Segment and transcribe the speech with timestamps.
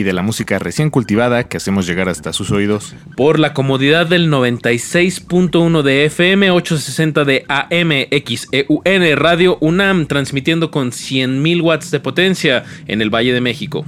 [0.00, 2.94] y de la música recién cultivada que hacemos llegar hasta sus oídos.
[3.16, 10.90] Por la comodidad del 96.1 de FM, 860 de AM, XEUN, Radio UNAM, transmitiendo con
[10.90, 13.84] 100.000 watts de potencia en el Valle de México.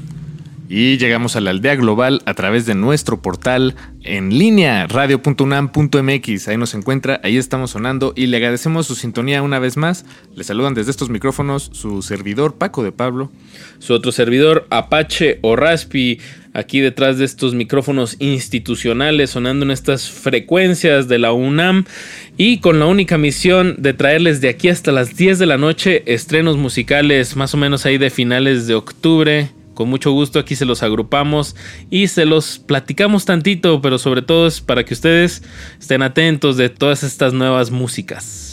[0.69, 3.75] Y llegamos a la aldea global a través de nuestro portal
[4.05, 6.49] en línea, radio.unam.mx.
[6.49, 10.07] Ahí nos encuentra, ahí estamos sonando y le agradecemos su sintonía una vez más.
[10.35, 13.31] Le saludan desde estos micrófonos su servidor Paco de Pablo.
[13.81, 16.21] Su otro servidor Apache o Raspi,
[16.55, 21.85] aquí detrás de estos micrófonos institucionales, sonando en estas frecuencias de la UNAM
[22.37, 26.03] y con la única misión de traerles de aquí hasta las 10 de la noche
[26.07, 30.65] estrenos musicales más o menos ahí de finales de octubre con mucho gusto aquí se
[30.65, 31.57] los agrupamos
[31.91, 35.43] y se los platicamos tantito, pero sobre todo es para que ustedes
[35.81, 38.53] estén atentos de todas estas nuevas músicas.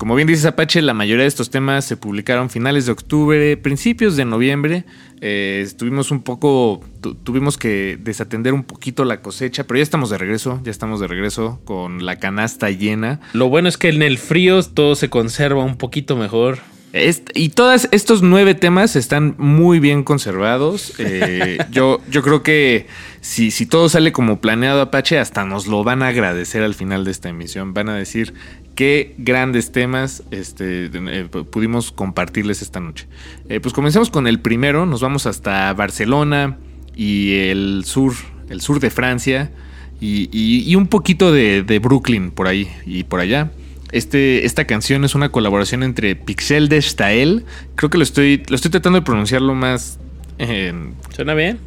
[0.00, 4.16] Como bien dices Apache, la mayoría de estos temas se publicaron finales de octubre, principios
[4.16, 4.86] de noviembre.
[5.20, 6.80] Eh, estuvimos un poco,
[7.22, 11.06] tuvimos que desatender un poquito la cosecha, pero ya estamos de regreso, ya estamos de
[11.06, 13.20] regreso con la canasta llena.
[13.34, 16.60] Lo bueno es que en el frío todo se conserva un poquito mejor
[16.92, 20.94] y todos estos nueve temas están muy bien conservados.
[21.02, 22.86] Eh, yo, yo creo que
[23.20, 27.04] si, si todo sale como planeado Apache, hasta nos lo van a agradecer al final
[27.04, 27.74] de esta emisión.
[27.74, 28.34] Van a decir
[28.74, 33.06] qué grandes temas este, eh, pudimos compartirles esta noche.
[33.48, 34.86] Eh, pues comencemos con el primero.
[34.86, 36.58] Nos vamos hasta Barcelona
[36.94, 38.14] y el sur,
[38.48, 39.50] el sur de Francia.
[40.02, 43.50] Y, un poquito de, de Brooklyn por ahí y por allá.
[43.92, 47.44] Este, esta canción es una colaboración entre Pixel de Stael.
[47.74, 49.98] Creo que lo estoy, lo estoy tratando de pronunciarlo más.
[51.14, 51.58] ¿Suena bien?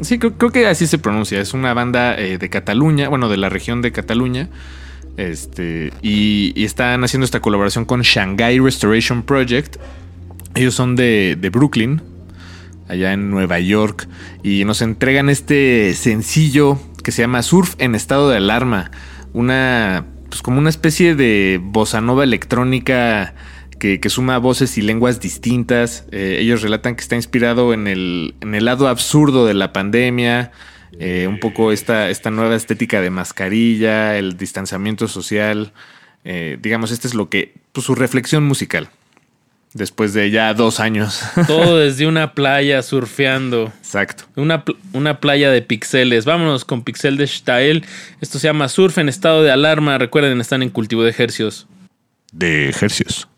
[0.00, 1.40] Sí, creo, que así se pronuncia.
[1.40, 4.48] Es una banda eh, de Cataluña, bueno, de la región de Cataluña.
[5.16, 9.76] Este, y, están haciendo esta colaboración con Shanghai Restoration Project.
[10.54, 12.02] Ellos son de, de Brooklyn,
[12.88, 14.08] allá en Nueva York.
[14.42, 18.90] Y nos entregan este sencillo que se llama Surf en estado de alarma.
[19.32, 20.04] Una
[20.36, 23.32] pues como una especie de bossa nova electrónica
[23.78, 26.04] que, suma voces y lenguas distintas.
[26.12, 30.52] Eh, ellos relatan que está inspirado en el, en el lado absurdo de la pandemia,
[30.98, 35.72] eh, un poco esta, esta nueva estética de mascarilla, el distanciamiento social.
[36.24, 38.90] Eh, digamos, este es lo que, pues su reflexión musical.
[39.72, 41.20] Después de ya dos años.
[41.46, 43.72] Todo desde una playa surfeando.
[43.78, 44.24] Exacto.
[44.36, 46.24] Una, una playa de pixeles.
[46.24, 47.84] Vámonos con Pixel de Stael.
[48.20, 49.98] Esto se llama Surf en estado de alarma.
[49.98, 51.66] Recuerden, están en cultivo de ejercios.
[52.32, 53.28] De ejercios.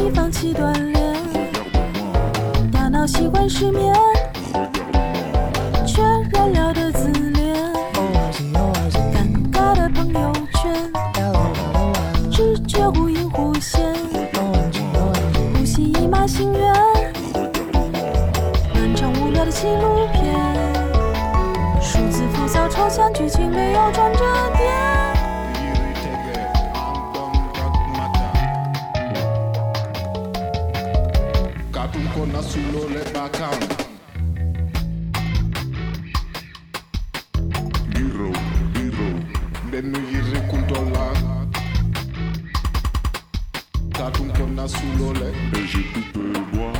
[0.00, 1.14] 身体放弃锻炼，
[2.72, 3.94] 大脑习惯失眠，
[5.86, 6.00] 却
[6.32, 7.54] 燃料的自恋，
[9.12, 10.90] 尴尬的朋友圈，
[12.32, 13.94] 直觉忽隐忽现，
[15.54, 16.72] 呼吸一马心愿，
[18.72, 20.34] 漫长无聊的纪录片。
[21.78, 24.24] 数字浮躁抽象，剧情没有转折
[24.56, 24.99] 点。
[32.50, 33.76] was too low, let my counter.
[37.94, 38.32] Giro,
[38.74, 39.08] giro,
[39.70, 41.06] benn yiri kuntola.
[43.92, 45.32] Tatum kona sulole.
[45.56, 46.72] Et j'ai tout peu boire.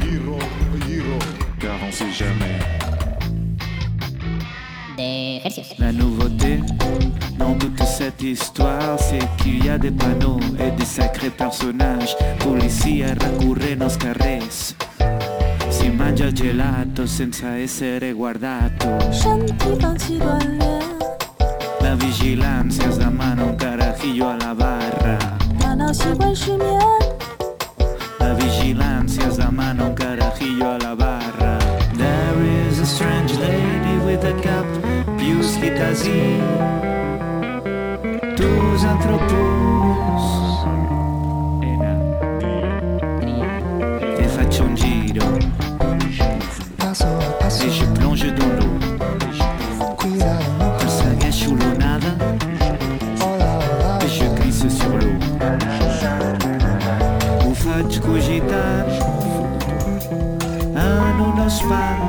[0.00, 0.38] Giro,
[0.86, 1.18] giro,
[1.60, 2.58] car on sait jamais.
[5.78, 6.60] La nouveauté
[7.38, 10.15] dans toute cette histoire, c'est qu'il y a des panneaux.
[11.36, 14.74] personatge, policia recorrent els carrers.
[15.70, 18.98] Si menja gelato sense ésser guardato.
[21.80, 25.18] La vigilància es demana un carajillo a la barra.
[28.18, 31.58] La vigilància es demana un carajillo a la barra.
[31.96, 34.66] There is a strange lady with a cap,
[35.18, 36.40] pius schittasi.
[38.36, 39.75] Tus antropos.
[47.66, 48.78] et je plonge dans l'eau.
[50.84, 52.12] Un sagache ou l'eau nada,
[54.04, 55.18] et je glisse sur l'eau.
[57.48, 58.86] O fato cogitar,
[60.76, 62.05] ano nos faz.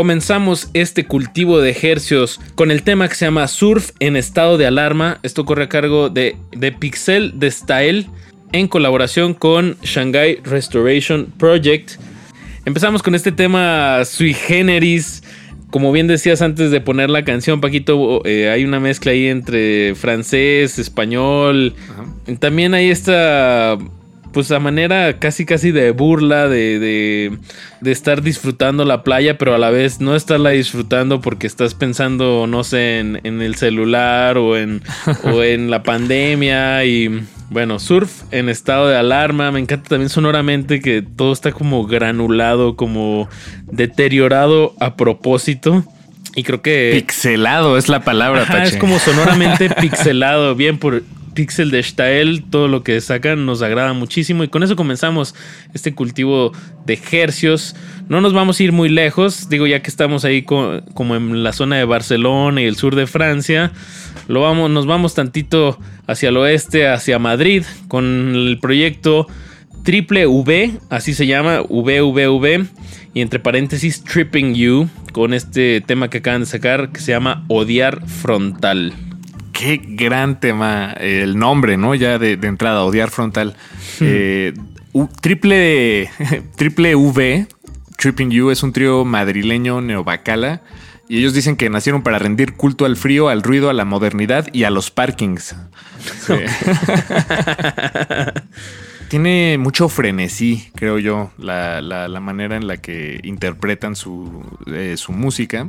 [0.00, 4.64] Comenzamos este cultivo de ejercios con el tema que se llama Surf en estado de
[4.64, 5.18] alarma.
[5.22, 8.06] Esto corre a cargo de, de Pixel de Style
[8.52, 12.00] en colaboración con Shanghai Restoration Project.
[12.64, 15.22] Empezamos con este tema sui generis.
[15.68, 19.94] Como bien decías antes de poner la canción, Paquito, eh, hay una mezcla ahí entre
[19.96, 21.74] francés, español.
[22.38, 23.76] También hay esta
[24.32, 27.38] pues a manera casi casi de burla de, de,
[27.80, 32.46] de, estar disfrutando la playa, pero a la vez no estarla disfrutando porque estás pensando,
[32.46, 34.82] no sé, en, en el celular o en,
[35.24, 39.50] o en la pandemia y bueno, surf en estado de alarma.
[39.50, 43.28] Me encanta también sonoramente que todo está como granulado, como
[43.66, 45.84] deteriorado a propósito.
[46.36, 46.92] Y creo que...
[46.94, 50.54] Pixelado es la palabra, Ajá, es como sonoramente pixelado.
[50.54, 51.02] Bien por
[51.34, 55.34] Pixel de Stael, todo lo que sacan nos agrada muchísimo y con eso comenzamos
[55.74, 56.52] este cultivo
[56.86, 57.76] de hercios.
[58.08, 61.42] No nos vamos a ir muy lejos, digo ya que estamos ahí co como en
[61.42, 63.72] la zona de Barcelona y el sur de Francia,
[64.28, 69.26] lo vamos, nos vamos tantito hacia el oeste, hacia Madrid, con el proyecto
[69.84, 72.66] Triple V, así se llama, VVV,
[73.14, 77.44] y entre paréntesis Tripping You, con este tema que acaban de sacar que se llama
[77.48, 78.92] Odiar Frontal
[79.60, 80.92] qué gran tema.
[80.92, 81.94] El nombre, ¿no?
[81.94, 83.56] Ya de, de entrada, odiar frontal.
[83.98, 84.04] Hmm.
[84.06, 84.54] Eh,
[84.92, 86.10] U, triple,
[86.56, 87.46] triple V,
[87.96, 90.62] Tripping You, es un trío madrileño neobacala.
[91.08, 94.46] Y ellos dicen que nacieron para rendir culto al frío, al ruido, a la modernidad
[94.52, 95.56] y a los parkings.
[96.24, 96.34] Sí.
[99.08, 104.94] Tiene mucho frenesí, creo yo, la, la, la, manera en la que interpretan su, eh,
[104.96, 105.68] su música.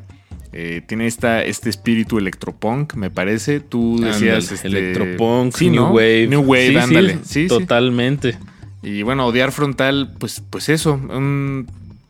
[0.53, 3.59] Eh, tiene esta, este espíritu electropunk, me parece.
[3.59, 4.51] Tú decías.
[4.51, 5.91] Este, electropunk, sí, New ¿no?
[5.91, 6.27] Wave.
[6.27, 7.17] New Wave, sí, ándale.
[7.23, 8.37] Sí, totalmente.
[8.83, 10.93] Y bueno, odiar frontal, pues, pues eso.
[10.93, 11.67] Un,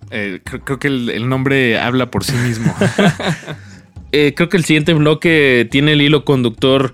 [0.10, 2.74] eh, creo, creo, que el, el, nombre habla por sí mismo.
[4.12, 6.94] eh, creo que el siguiente bloque tiene el hilo conductor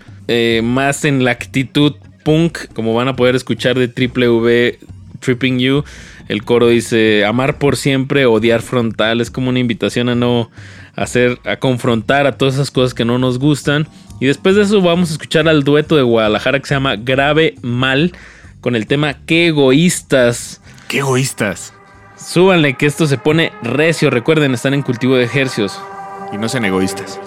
[0.61, 4.79] más en la actitud punk, como van a poder escuchar de Triple V
[5.21, 5.83] Tripping You.
[6.27, 9.21] El coro dice amar por siempre, odiar frontal.
[9.21, 10.49] Es como una invitación a no
[10.97, 13.87] hacer, a confrontar a todas esas cosas que no nos gustan.
[14.19, 17.55] Y después de eso vamos a escuchar al dueto de Guadalajara que se llama Grave
[17.61, 18.11] Mal
[18.59, 20.61] con el tema Qué egoístas.
[20.89, 21.73] Qué egoístas.
[22.17, 24.09] Súbanle que esto se pone recio.
[24.09, 25.79] Recuerden, están en cultivo de ejercios.
[26.33, 27.19] Y no sean egoístas.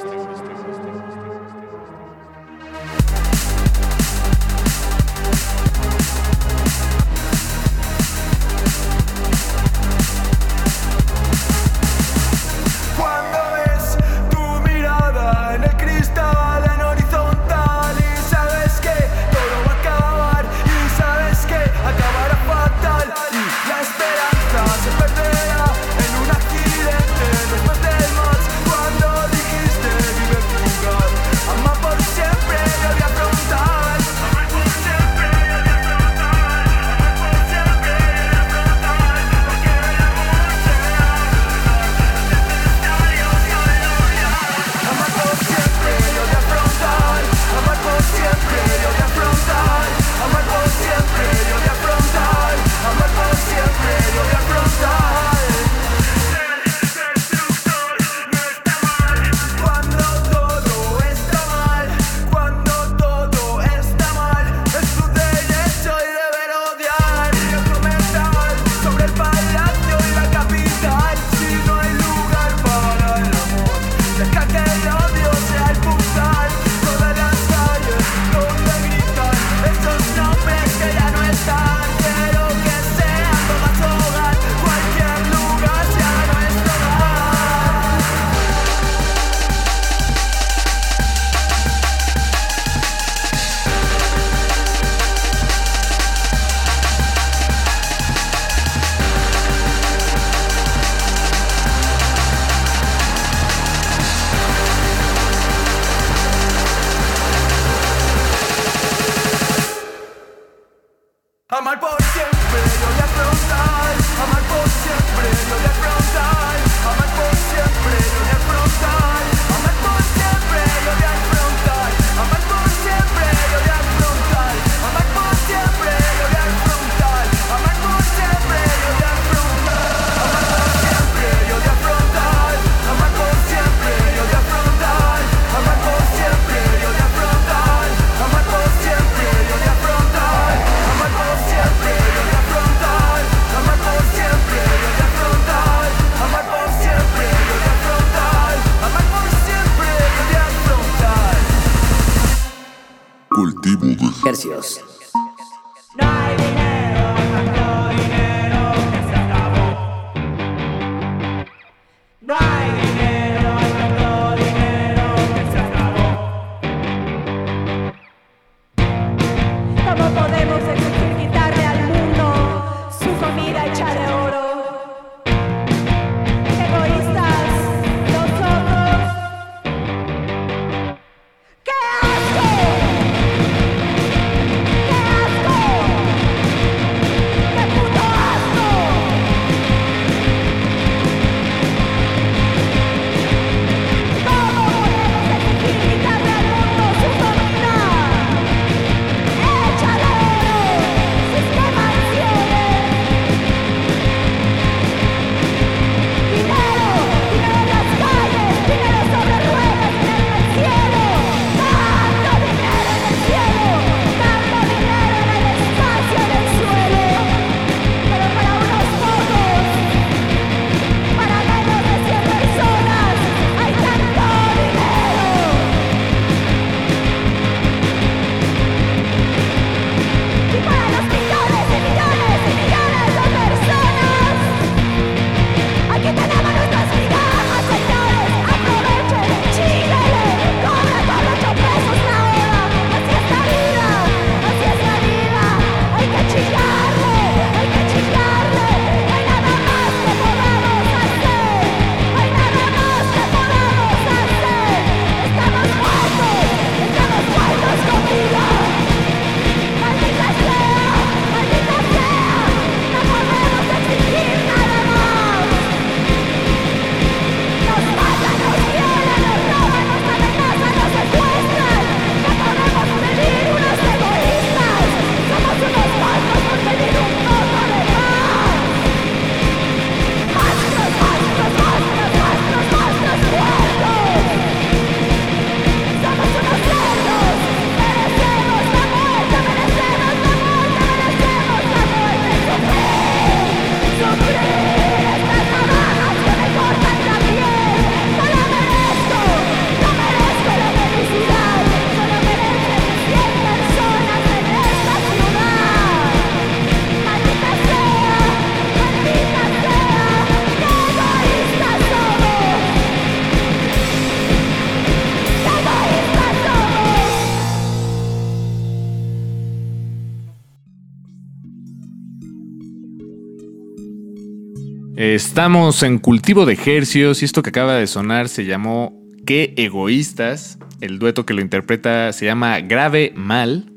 [325.30, 330.58] Estamos en cultivo de ejercios y esto que acaba de sonar se llamó Qué egoístas.
[330.80, 333.70] El dueto que lo interpreta se llama Grave Mal,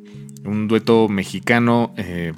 [0.45, 2.33] un dueto mexicano eh,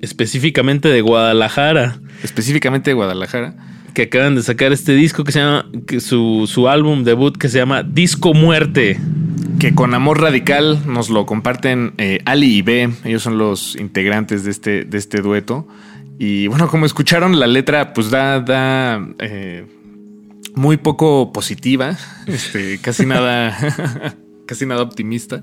[0.00, 2.00] Específicamente de Guadalajara.
[2.22, 3.54] específicamente de Guadalajara.
[3.92, 5.66] Que acaban de sacar este disco que se llama.
[5.86, 8.98] que su, su álbum debut que se llama Disco Muerte.
[9.58, 12.88] que con amor radical nos lo comparten eh, Ali y B.
[13.04, 15.68] Ellos son los integrantes de este, de este dueto.
[16.18, 19.66] Y bueno, como escucharon, la letra pues da, da eh,
[20.54, 24.16] muy poco positiva, este, casi nada,
[24.46, 25.42] casi nada optimista.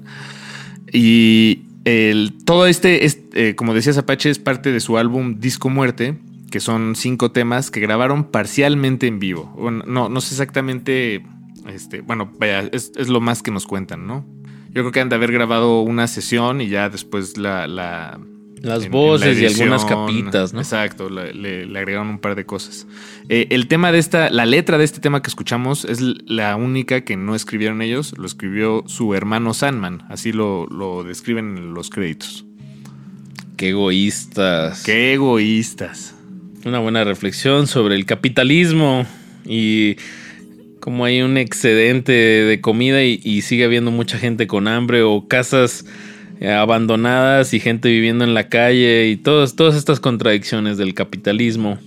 [0.92, 5.70] Y el, todo este, es, eh, como decías Apache, es parte de su álbum Disco
[5.70, 6.18] Muerte,
[6.50, 9.54] que son cinco temas que grabaron parcialmente en vivo.
[9.86, 11.24] No, no sé exactamente,
[11.68, 14.26] este, bueno, vaya, es, lo más que nos cuentan, ¿no?
[14.68, 17.68] Yo creo que han de haber grabado una sesión y ya después la
[18.62, 20.60] Las en- en voces la y algunas capitas, ¿no?
[20.60, 22.86] Exacto, le, le- le agregaron un par de cosas.
[23.28, 27.02] Eh, el tema de esta, la letra de este tema que escuchamos es la única
[27.02, 31.90] que no escribieron ellos, lo escribió su hermano Sandman, así lo, lo describen en los
[31.90, 32.46] créditos.
[33.58, 34.84] Qué egoístas.
[34.84, 36.16] Qué egoístas.
[36.66, 39.06] Una buena reflexión sobre el capitalismo
[39.46, 39.96] y
[40.80, 45.28] cómo hay un excedente de comida y, y sigue habiendo mucha gente con hambre o
[45.28, 45.86] casas
[46.50, 51.78] abandonadas y gente viviendo en la calle y todas, todas estas contradicciones del capitalismo.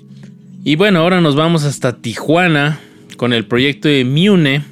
[0.62, 2.80] Y bueno, ahora nos vamos hasta Tijuana
[3.16, 4.64] con el proyecto de Mune.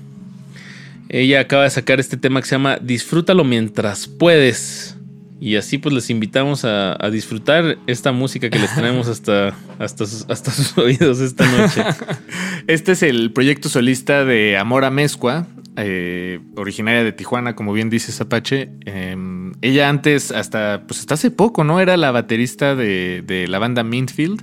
[1.09, 4.97] Ella acaba de sacar este tema que se llama Disfrútalo mientras puedes.
[5.38, 10.07] Y así pues les invitamos a, a disfrutar esta música que les traemos hasta, hasta,
[10.07, 11.83] sus, hasta sus oídos esta noche.
[12.68, 18.12] Este es el proyecto solista de Amora Mezcua, eh, originaria de Tijuana, como bien dice
[18.23, 18.71] Apache.
[18.87, 19.16] Eh,
[19.62, 21.81] ella antes, hasta, pues hasta hace poco, ¿no?
[21.81, 24.42] Era la baterista de, de la banda Mintfield.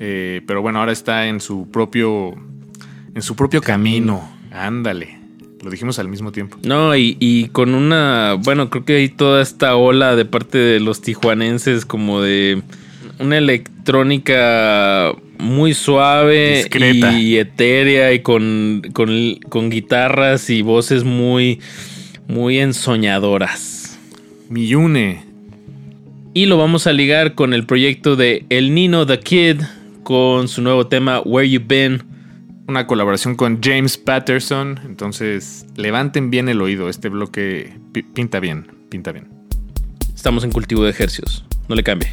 [0.00, 2.34] Eh, pero bueno, ahora está en su propio,
[3.14, 4.28] en su propio camino.
[4.50, 5.18] Ándale.
[5.62, 6.56] Lo dijimos al mismo tiempo.
[6.62, 10.80] No, y, y con una, bueno, creo que hay toda esta ola de parte de
[10.80, 12.62] los tijuanenses como de
[13.18, 17.18] una electrónica muy suave Discreta.
[17.18, 19.10] y etérea y con, con,
[19.48, 21.60] con guitarras y voces muy,
[22.28, 23.77] muy ensoñadoras.
[24.48, 25.24] Miyune.
[26.34, 29.60] Y lo vamos a ligar con el proyecto de El Nino The Kid
[30.02, 32.02] con su nuevo tema Where You Been.
[32.66, 34.78] Una colaboración con James Patterson.
[34.84, 36.88] Entonces, levanten bien el oído.
[36.88, 38.66] Este bloque pi- pinta bien.
[38.90, 39.28] Pinta bien.
[40.14, 41.44] Estamos en cultivo de ejercicios.
[41.68, 42.08] No le cambie.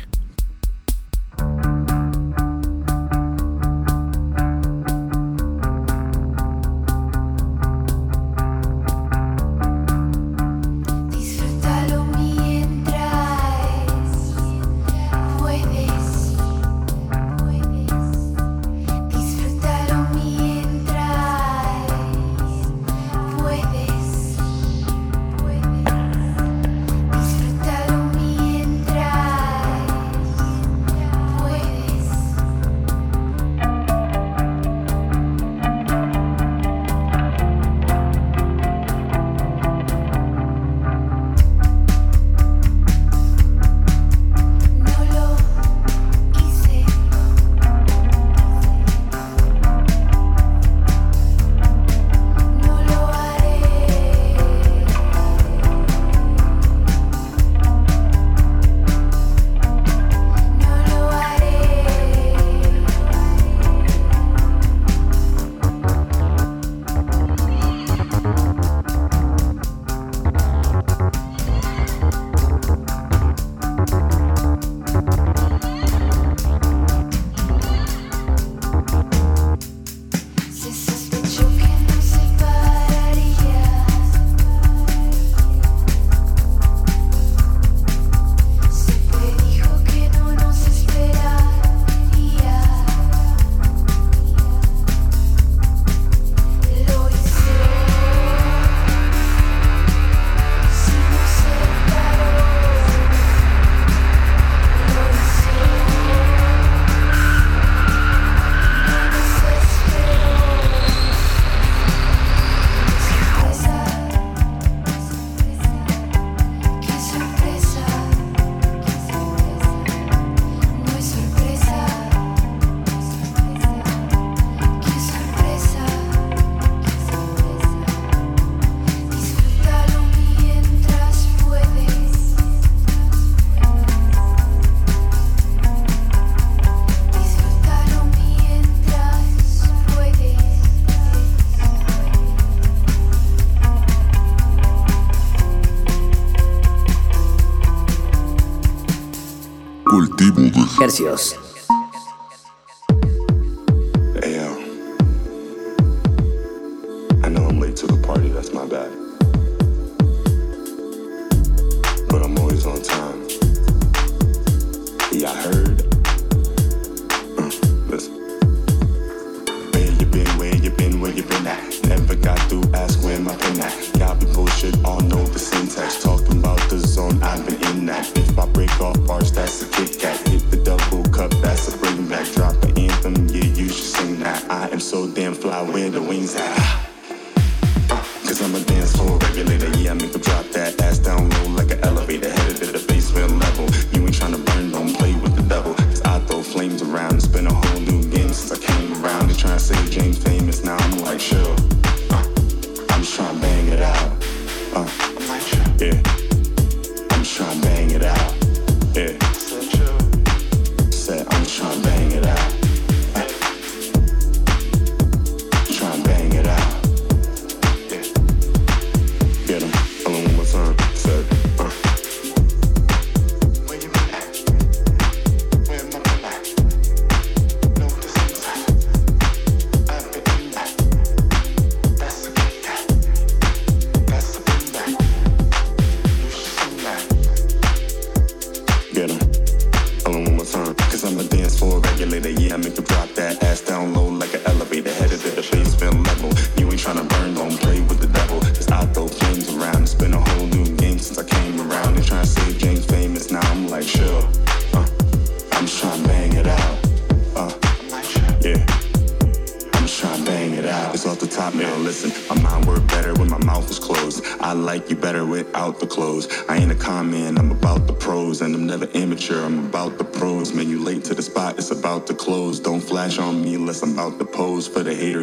[150.97, 151.44] Comercios.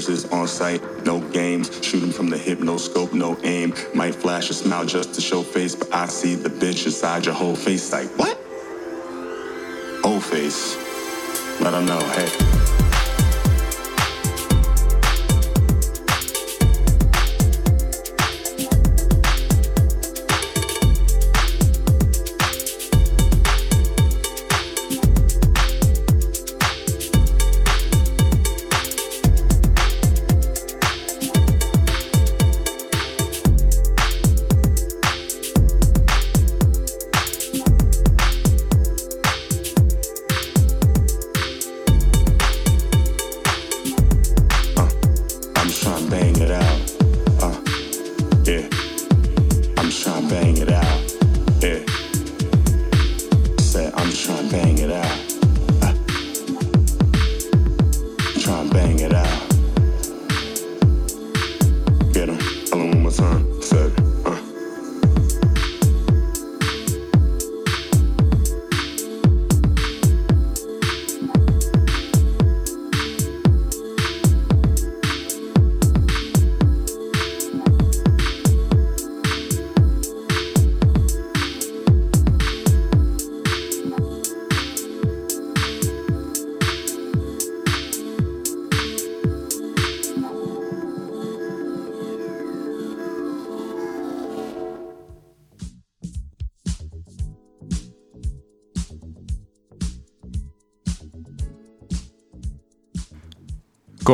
[0.09, 1.71] on site, no games.
[1.85, 3.75] Shooting from the hip, no scope, no aim.
[3.95, 7.35] Might flash a smile just to show face, but I see the bitch inside your
[7.35, 8.39] whole face like, what?
[10.05, 10.77] Old face.
[11.61, 12.42] Let 'em know, hey.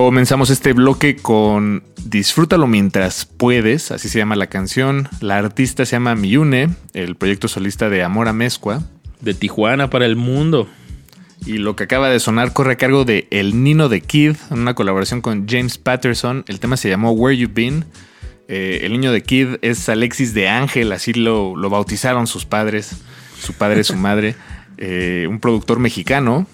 [0.08, 5.06] Comenzamos este bloque con Disfrútalo mientras puedes, así se llama la canción.
[5.20, 8.82] La artista se llama Miyune, el proyecto solista de Amor a Mezcua.
[9.20, 10.66] De Tijuana para el mundo.
[11.44, 14.60] Y lo que acaba de sonar corre a cargo de El Nino de Kid, en
[14.60, 16.42] una colaboración con James Patterson.
[16.48, 17.84] El tema se llamó Where You Been.
[18.48, 22.92] Eh, el niño de Kid es Alexis de Ángel, así lo, lo bautizaron sus padres,
[23.38, 24.36] su padre, su madre.
[24.80, 26.46] Eh, un productor mexicano.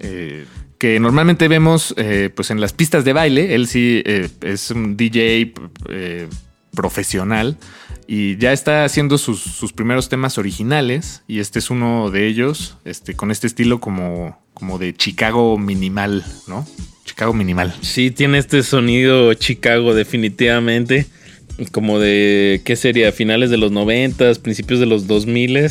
[0.00, 0.44] Eh,
[0.80, 3.54] que normalmente vemos eh, pues en las pistas de baile.
[3.54, 5.52] Él sí eh, es un DJ
[5.90, 6.26] eh,
[6.74, 7.58] profesional
[8.08, 12.78] y ya está haciendo sus, sus, primeros temas originales y este es uno de ellos,
[12.86, 16.66] este, con este estilo como, como de Chicago minimal, ¿no?
[17.04, 17.74] Chicago minimal.
[17.82, 21.06] Sí, tiene este sonido Chicago definitivamente,
[21.72, 23.12] como de, ¿qué sería?
[23.12, 25.70] Finales de los 90, principios de los 2000,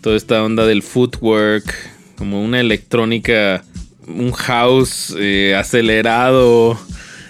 [0.00, 1.70] toda esta onda del footwork,
[2.16, 3.62] como una electrónica
[4.06, 6.78] un house eh, acelerado.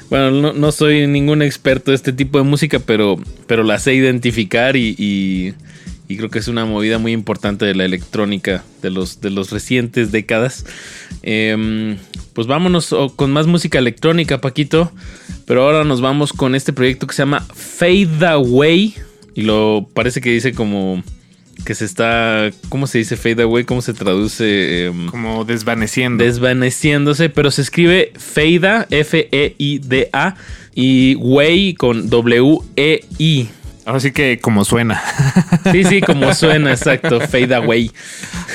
[0.08, 3.94] Bueno, no, no, soy ningún experto de este tipo de música, pero, pero la sé
[3.94, 9.20] identificar y, y, creo que es una movida muy importante de la electrónica de los,
[9.20, 10.64] de los recientes décadas.
[11.22, 11.96] Em,
[12.32, 14.92] pues vámonos oh, con más música electrónica, Paquito.
[15.46, 18.94] Pero ahora nos vamos con este proyecto que se llama Fade Away.
[19.34, 21.02] Y lo parece que dice como
[21.66, 22.50] que se está.
[22.70, 23.64] ¿Cómo se dice Fade Away?
[23.64, 24.86] ¿Cómo se traduce?
[24.86, 26.24] Em, Como desvaneciendo.
[26.24, 30.36] desvaneciéndose, pero se escribe Feida, F-E-I-D-A,
[30.74, 33.48] y Way con W-E-I.
[33.84, 35.00] Ahora sí que como suena.
[35.72, 37.90] Sí, sí, como suena, exacto, Fade Away.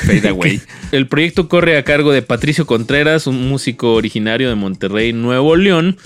[0.06, 0.62] Fade away.
[0.92, 5.98] El proyecto corre a cargo de Patricio Contreras, un músico originario de Monterrey, Nuevo León,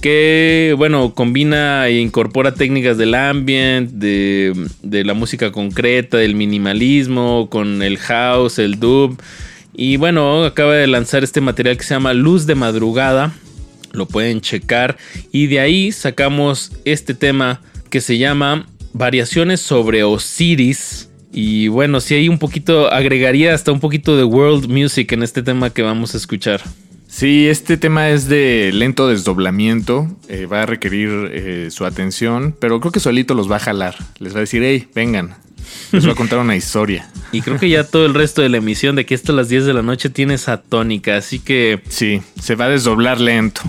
[0.00, 7.48] que, bueno, combina e incorpora técnicas del ambient, de, de la música concreta, del minimalismo,
[7.50, 9.20] con el house, el dub.
[9.74, 13.32] Y bueno, acaba de lanzar este material que se llama Luz de Madrugada.
[13.92, 14.96] Lo pueden checar.
[15.32, 21.08] Y de ahí sacamos este tema que se llama Variaciones sobre Osiris.
[21.32, 25.42] Y bueno, si hay un poquito, agregaría hasta un poquito de world music en este
[25.42, 26.60] tema que vamos a escuchar.
[27.12, 30.08] Sí, este tema es de lento desdoblamiento.
[30.28, 33.96] eh, va a requerir eh, su atención, pero creo que solito los va a jalar.
[34.20, 35.34] Les va a decir, hey, vengan.
[35.92, 37.10] Les voy a contar una historia.
[37.32, 39.48] Y creo que ya todo el resto de la emisión de que esto a las
[39.48, 41.16] 10 de la noche tiene esa tónica.
[41.16, 43.60] Así que Sí, se va a desdoblar lento.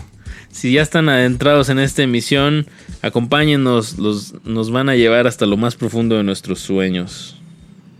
[0.51, 2.65] si ya están adentrados en esta emisión,
[3.03, 7.39] acompáñennos, los, nos van a llevar hasta lo más profundo de nuestros sueños.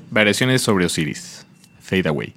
[0.10, 1.46] Variaciones sobre Osiris.
[1.80, 2.34] Fade away.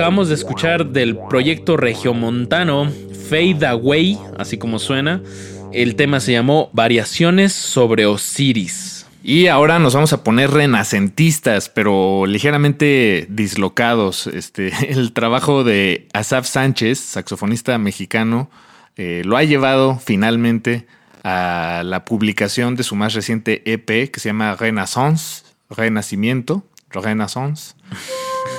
[0.00, 2.90] Acabamos de escuchar del proyecto regiomontano
[3.28, 5.20] Fade Away, así como suena.
[5.74, 9.04] El tema se llamó Variaciones sobre Osiris.
[9.22, 14.26] Y ahora nos vamos a poner renacentistas, pero ligeramente dislocados.
[14.26, 18.50] Este, el trabajo de Asaf Sánchez, saxofonista mexicano,
[18.96, 20.86] eh, lo ha llevado finalmente
[21.24, 27.74] a la publicación de su más reciente EP que se llama Renaissance, Renacimiento, Renaissance.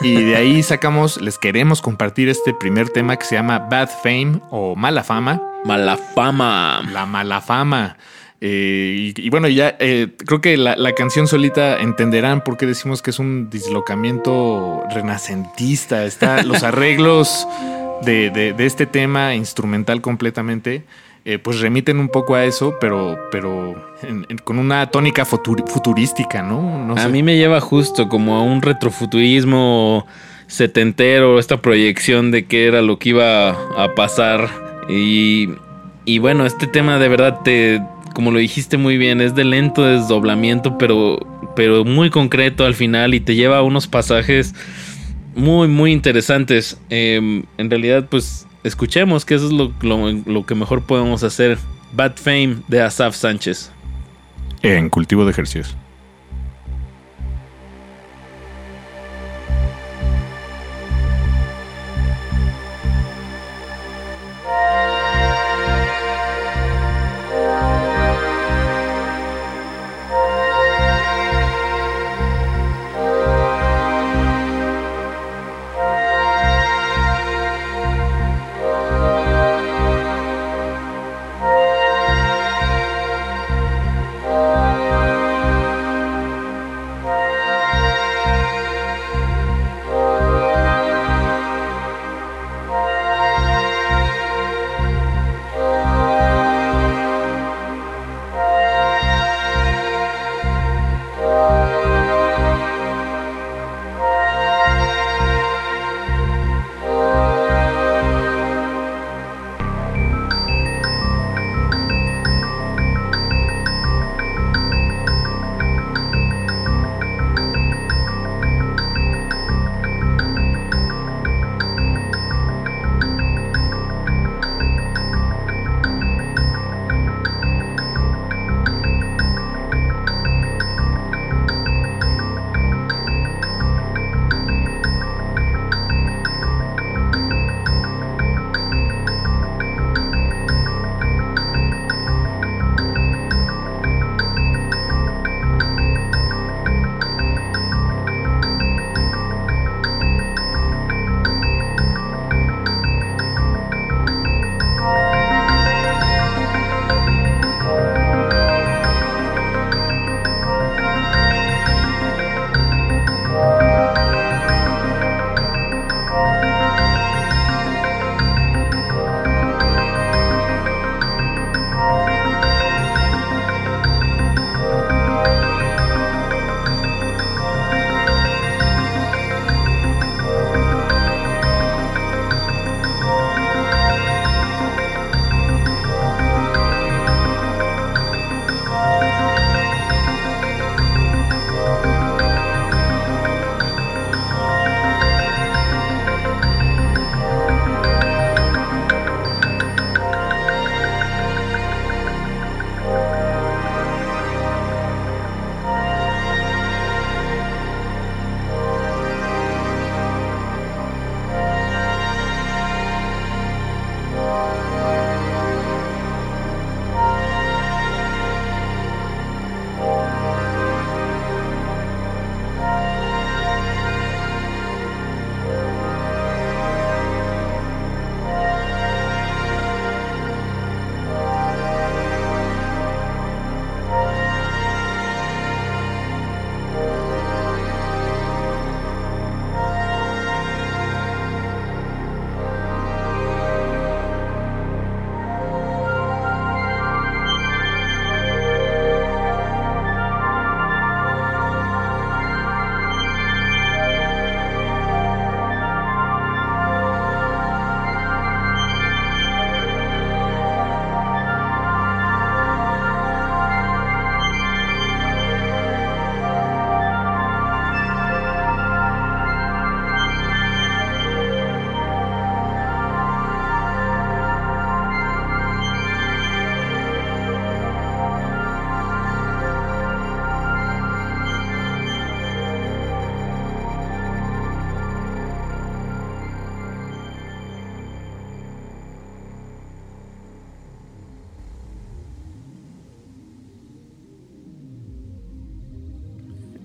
[0.04, 4.40] Y de ahí sacamos, les queremos compartir este primer tema que se llama Bad Fame
[4.50, 5.42] o Mala Fama.
[5.64, 6.82] Mala fama.
[6.92, 7.98] La mala fama.
[8.44, 12.66] Eh, y, y bueno, ya eh, creo que la, la canción solita entenderán por qué
[12.66, 16.04] decimos que es un dislocamiento renacentista.
[16.06, 17.48] Está los arreglos
[18.02, 20.84] de, de- de este tema instrumental completamente.
[21.26, 26.42] Eh, pues remiten un poco a eso, pero, pero en- en- con una tónica futurística,
[26.42, 26.86] ¿no?
[26.86, 27.10] No A sé.
[27.10, 30.06] mí me lleva justo como a un retrofuturismo
[30.48, 34.50] setentero, esta proyección de qué era lo que iba a pasar.
[34.90, 35.50] Y,
[36.06, 37.82] y bueno, este tema de verdad te,
[38.14, 41.20] como lo dijiste muy bien, es de lento desdoblamiento, pero,
[41.56, 44.54] pero muy concreto al final y te lleva a unos pasajes
[45.36, 46.78] muy, muy interesantes.
[46.90, 51.58] Eh, en realidad, pues escuchemos que eso es lo, lo- lo que mejor podemos hacer.
[51.94, 53.72] Bad Fame de Asaf Sánchez.
[54.62, 55.76] En cultivo de ejercicios.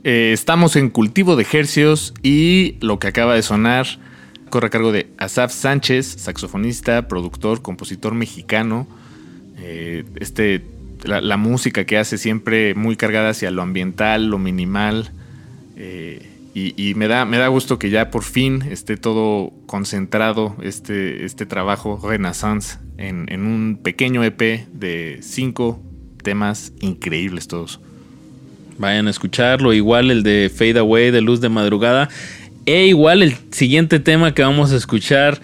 [0.09, 3.89] Eh, estamos en cultivo de hercios y lo que acaba de sonar
[4.51, 8.87] corre a cargo de Asaf Sánchez, saxofonista, productor, compositor mexicano.
[9.59, 10.63] Eh, este,
[11.03, 15.11] la, música que hace siempre muy cargada hacia lo ambiental, lo minimal.
[15.77, 21.25] eh, y me, da, me da gusto que ya por fin esté todo concentrado, este,
[21.25, 25.83] este trabajo Renaissance, en, en un pequeño EP de cinco
[26.23, 27.81] temas increíbles todos.
[28.79, 29.73] Vayan a escucharlo.
[29.73, 32.09] Igual el de Fade Away de Luz de Madrugada.
[32.67, 35.41] E igual el siguiente tema que vamos a escuchar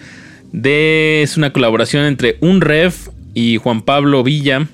[0.51, 4.67] de, es una colaboración entre Un Ref y Juan Pablo Villa.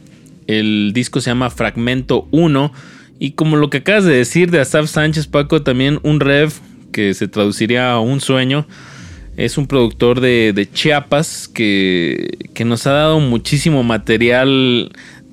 [0.47, 2.73] El disco se llama Fragmento 1.
[3.19, 6.59] Y como lo que acabas de decir de Asaf Sánchez, Paco, también Un Ref,
[6.91, 8.65] que se traduciría a Un Sueño.
[9.37, 14.91] Es un productor de, de Chiapas que, que nos ha dado muchísimo material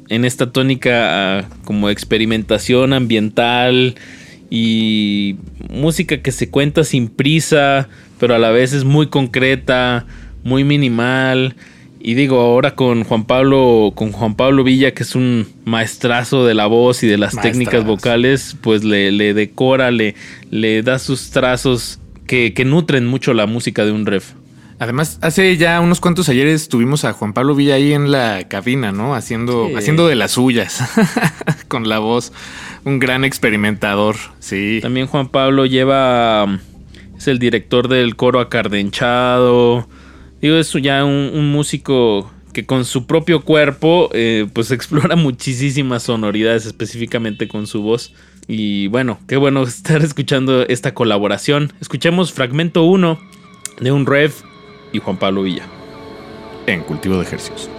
[0.08, 3.96] en esta tónica ah, como experimentación ambiental
[4.50, 5.36] y
[5.68, 7.88] música que se cuenta sin prisa,
[8.18, 10.06] pero a la vez es muy concreta,
[10.44, 11.56] muy minimal.
[12.00, 16.54] Y digo, ahora con Juan Pablo, con Juan Pablo Villa, que es un maestrazo de
[16.54, 20.14] la voz y de las técnicas vocales, pues le, le decora, le,
[20.50, 21.98] le da sus trazos
[22.28, 24.34] que, que nutren mucho la música de un ref.
[24.78, 28.92] Además, hace ya unos cuantos ayeres tuvimos a Juan Pablo Villa ahí en la cabina,
[28.92, 29.14] ¿no?
[29.14, 29.74] Haciendo, Sí.
[29.74, 30.82] haciendo de las suyas
[31.68, 32.32] con la voz.
[32.84, 34.80] Un gran experimentador, sí.
[34.82, 36.60] También Juan Pablo lleva.
[37.16, 39.88] Es el director del coro acardenchado.
[40.42, 46.02] Digo, es ya un, un músico que con su propio cuerpo, eh, pues explora muchísimas
[46.02, 48.12] sonoridades, específicamente con su voz.
[48.46, 51.72] Y bueno, qué bueno estar escuchando esta colaboración.
[51.80, 53.18] Escuchemos fragmento 1
[53.80, 54.32] de un rev
[54.92, 55.66] y Juan Pablo Villa.
[56.66, 57.75] En cultivo de ejercicios.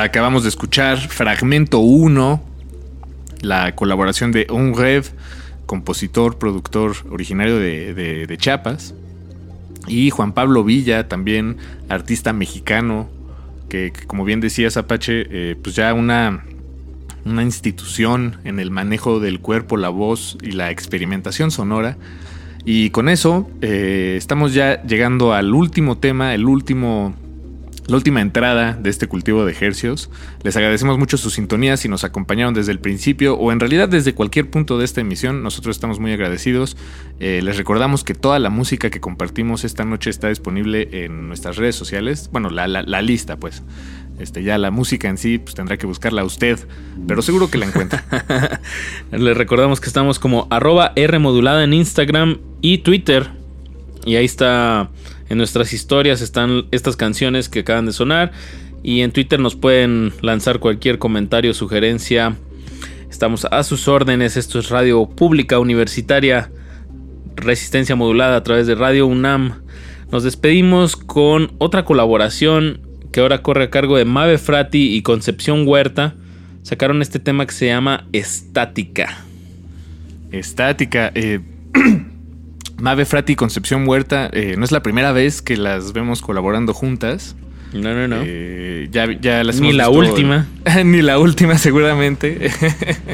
[0.00, 2.42] Acabamos de escuchar Fragmento 1,
[3.42, 5.04] la colaboración de Un Rev,
[5.66, 8.94] compositor, productor originario de, Chiapas.
[9.86, 11.58] Y Juan Pablo Villa, también
[11.90, 13.10] artista mexicano,
[13.68, 16.42] que, que como bien decías Apache, eh, pues ya una,
[17.26, 21.98] una institución en el manejo del cuerpo, la voz y la experimentación sonora.
[22.64, 27.14] Y con eso eh, estamos ya llegando al último tema, el último,
[27.86, 30.10] la última entrada de este cultivo de ejercios.
[30.42, 34.14] Les agradecemos mucho su sintonía si nos acompañaron desde el principio o en realidad desde
[34.14, 35.42] cualquier punto de esta emisión.
[35.42, 36.76] Nosotros estamos muy agradecidos.
[37.18, 41.56] Eh, les recordamos que toda la música que compartimos esta noche está disponible en nuestras
[41.56, 42.30] redes sociales.
[42.32, 42.66] Bueno, la,
[43.02, 43.62] lista pues.
[44.18, 46.58] Este, ya la música en sí, pues tendrá que buscarla usted,
[47.08, 48.04] pero seguro que la encuentra.
[49.10, 53.30] Les recordamos que estamos como arroba R en Instagram y Twitter.
[54.04, 54.90] Y ahí está,
[55.32, 58.32] en nuestras historias están estas canciones que acaban de sonar.
[58.82, 62.36] Y en Twitter nos pueden lanzar cualquier comentario, sugerencia.
[63.10, 64.36] Estamos a sus órdenes.
[64.36, 66.52] Esto es Radio Pública Universitaria.
[67.34, 69.62] Resistencia modulada a través de Radio UNAM.
[70.10, 75.66] Nos despedimos con otra colaboración que ahora corre a cargo de Mave Frati y Concepción
[75.66, 76.14] Huerta.
[76.62, 79.24] Sacaron este tema que se llama Estática.
[80.30, 81.10] Estática.
[81.14, 81.40] eh,
[82.82, 86.74] Mave Frati y Concepción Huerta, eh, no es la primera vez que las vemos colaborando
[86.74, 87.36] juntas.
[87.72, 88.16] No, no, no.
[88.26, 90.46] Eh, ya, ya las Ni la visto- última.
[90.84, 92.50] Ni la última, seguramente.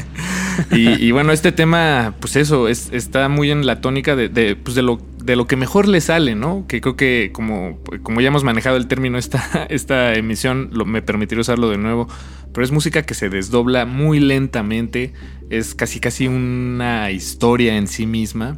[0.71, 4.55] y, y bueno, este tema, pues eso, es- está muy en la tónica de, de,
[4.55, 6.65] pues de, lo, de lo que mejor le sale, ¿no?
[6.67, 11.01] Que creo que como, como ya hemos manejado el término esta, esta emisión, lo- me
[11.01, 12.07] permitiré usarlo de nuevo.
[12.53, 15.13] Pero es música que se desdobla muy lentamente.
[15.49, 18.57] Es casi casi una historia en sí misma.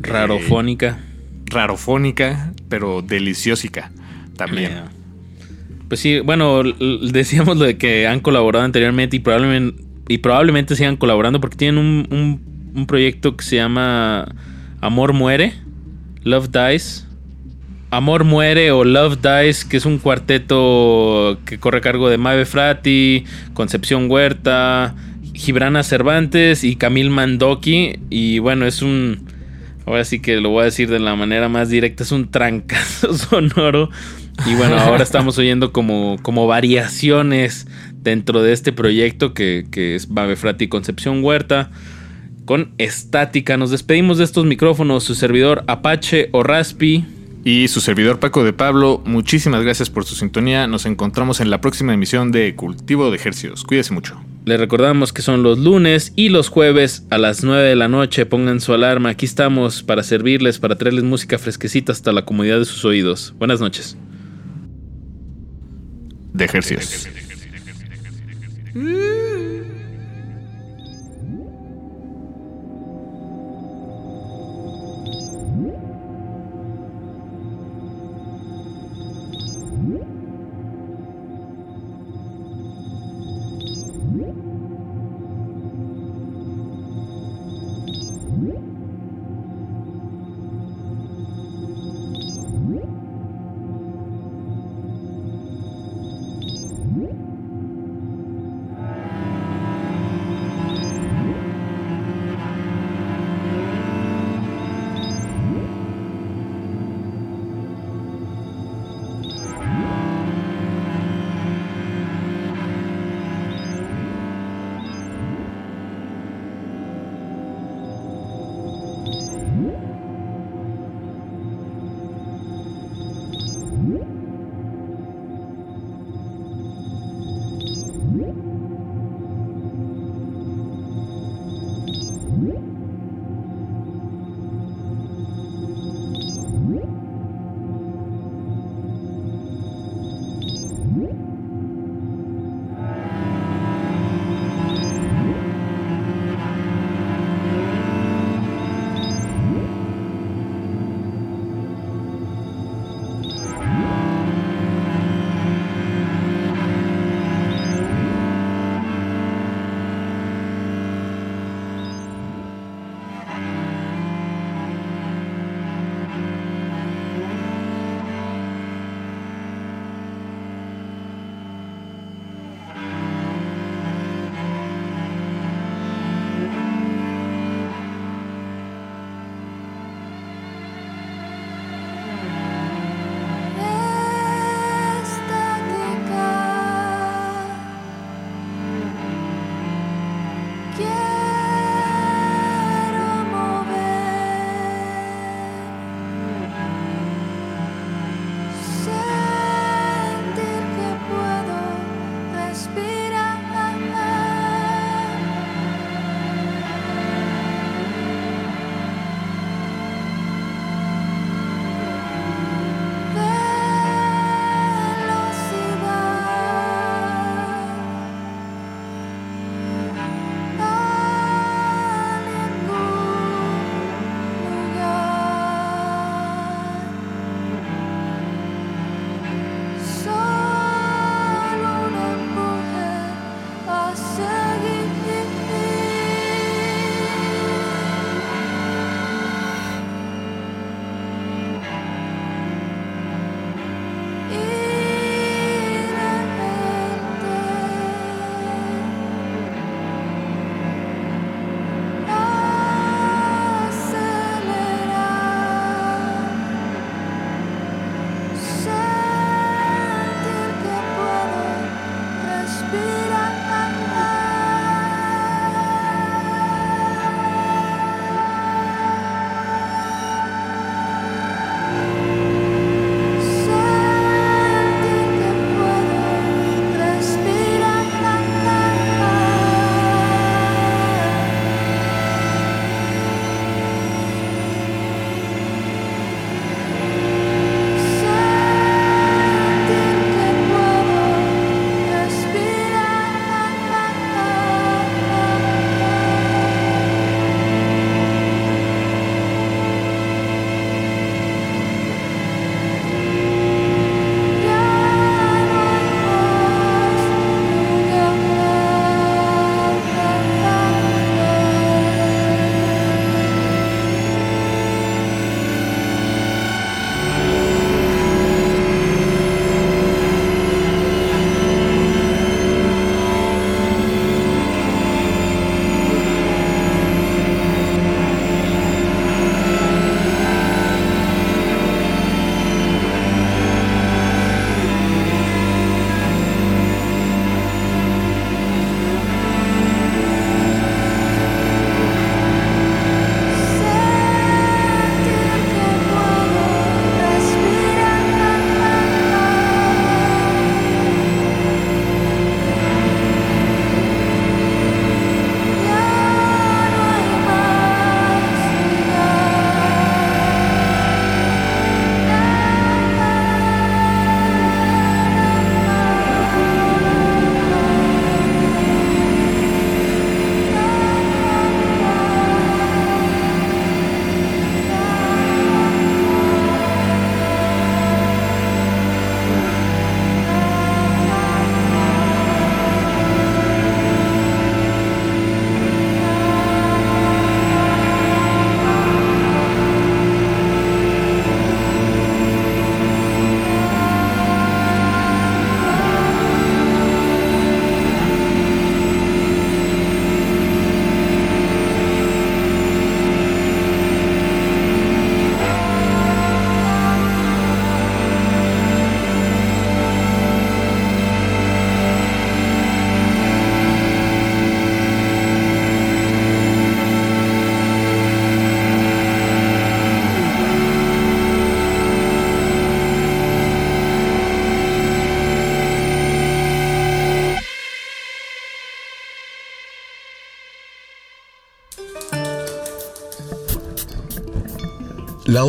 [0.00, 0.98] Rarofónica.
[1.00, 3.90] Eh, rarofónica, pero deliciosica
[4.36, 4.72] también.
[4.72, 4.82] Eh,
[5.88, 10.96] Pues sí, bueno, decíamos lo de que han colaborado anteriormente y probablemente, y probablemente sigan
[10.96, 14.32] colaborando porque tienen un, un- un proyecto que se llama
[14.80, 15.54] Amor Muere,
[16.22, 17.06] Love Dies.
[17.92, 22.44] Amor Muere o Love Dies, que es un cuarteto que corre a cargo de Mave
[22.46, 24.94] Frati, Concepción Huerta,
[25.34, 27.98] Gibrana Cervantes y Camil Mandoki.
[28.10, 29.24] Y bueno, es un.
[29.86, 33.14] Ahora sí que lo voy a decir de la manera más directa: es un trancazo
[33.16, 33.90] sonoro.
[34.46, 37.66] Y bueno, ahora estamos oyendo como, como variaciones
[37.96, 41.70] dentro de este proyecto que, que es Mave Frati y Concepción Huerta
[42.50, 43.56] con estática.
[43.56, 47.04] Nos despedimos de estos micrófonos, su servidor Apache o Raspi.
[47.44, 50.66] Y su servidor Paco de Pablo, muchísimas gracias por su sintonía.
[50.66, 53.62] Nos encontramos en la próxima emisión de Cultivo de Ejercicios.
[53.62, 54.20] Cuídese mucho.
[54.46, 58.24] Les recordamos que son los lunes y los jueves a las 9 de la noche.
[58.24, 59.10] Pongan su alarma.
[59.10, 63.34] Aquí estamos para servirles, para traerles música fresquecita hasta la comodidad de sus oídos.
[63.38, 63.96] Buenas noches.
[66.32, 67.08] De Ejercicios.